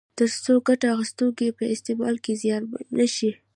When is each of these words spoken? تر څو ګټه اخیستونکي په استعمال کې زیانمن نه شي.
تر 0.17 0.29
څو 0.43 0.53
ګټه 0.67 0.87
اخیستونکي 0.95 1.47
په 1.57 1.63
استعمال 1.73 2.15
کې 2.23 2.33
زیانمن 2.41 2.83
نه 2.97 3.07
شي. 3.15 3.31